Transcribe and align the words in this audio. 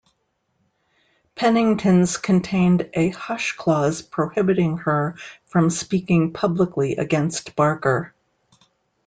Pennington's 1.35 2.17
contained 2.17 2.89
a 2.95 3.09
hush 3.09 3.51
clause 3.51 4.01
prohibiting 4.01 4.77
her 4.77 5.15
from 5.45 5.69
speaking 5.69 6.33
publicly 6.33 6.95
against 6.95 7.55
Barker. 7.55 8.15